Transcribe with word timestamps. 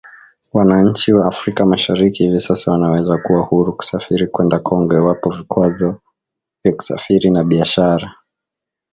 Wananchi 0.53 1.13
wa 1.13 1.27
Afrika 1.27 1.65
Mashariki 1.65 2.23
hivi 2.23 2.41
sasa 2.41 2.71
wanaweza 2.71 3.17
kuwa 3.17 3.41
huru 3.41 3.73
kusafiri 3.73 4.27
kwenda 4.27 4.59
Kongo 4.59 4.93
iwapo 4.93 5.29
vikwazo 5.29 6.01
vya 6.63 6.73
kusafiri 6.73 7.29
na 7.31 7.43
biashara 7.43 8.11